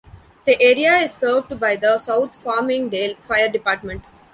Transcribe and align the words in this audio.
The 0.47 0.59
area 0.59 0.97
is 0.97 1.13
served 1.13 1.59
by 1.59 1.75
the 1.75 1.99
South 1.99 2.35
Farmingdale 2.43 3.17
Fire 3.19 3.49
Department. 3.49 4.03